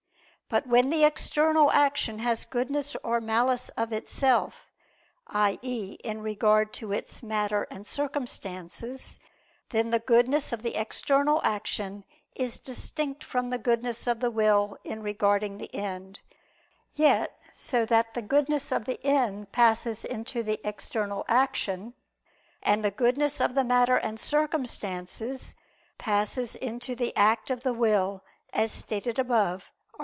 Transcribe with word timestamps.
But 0.49 0.67
when 0.67 0.89
the 0.89 1.05
external 1.05 1.71
action 1.71 2.19
has 2.19 2.43
goodness 2.43 2.97
or 3.05 3.21
malice 3.21 3.69
of 3.77 3.93
itself, 3.93 4.67
i.e. 5.27 5.93
in 6.03 6.21
regard 6.21 6.73
to 6.73 6.91
its 6.91 7.23
matter 7.23 7.65
and 7.71 7.87
circumstances, 7.87 9.21
then 9.69 9.91
the 9.91 9.99
goodness 9.99 10.51
of 10.51 10.61
the 10.61 10.75
external 10.75 11.39
action 11.45 12.03
is 12.35 12.59
distinct 12.59 13.23
from 13.23 13.49
the 13.49 13.57
goodness 13.57 14.07
of 14.07 14.19
the 14.19 14.29
will 14.29 14.77
in 14.83 15.01
regarding 15.01 15.57
the 15.57 15.73
end; 15.73 16.19
yet 16.95 17.39
so 17.53 17.85
that 17.85 18.13
the 18.13 18.21
goodness 18.21 18.73
of 18.73 18.83
the 18.83 18.99
end 19.05 19.53
passes 19.53 20.03
into 20.03 20.43
the 20.43 20.59
external 20.67 21.23
action, 21.29 21.93
and 22.61 22.83
the 22.83 22.91
goodness 22.91 23.39
of 23.39 23.55
the 23.55 23.63
matter 23.63 23.95
and 23.95 24.19
circumstances 24.19 25.55
passes 25.97 26.57
into 26.57 26.93
the 26.93 27.15
act 27.15 27.49
of 27.49 27.61
the 27.61 27.73
will, 27.73 28.21
as 28.51 28.73
stated 28.73 29.17
above 29.17 29.69
(AA. 29.71 29.71